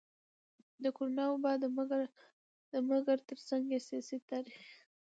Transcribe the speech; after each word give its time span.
د 0.83 0.85
کرونا 0.97 1.25
وبا 1.29 1.53
ده 1.61 1.67
مګر 2.91 3.17
ترڅنګ 3.29 3.63
يې 3.73 3.79
سياسي, 3.87 4.17
تاريخي, 4.29 4.69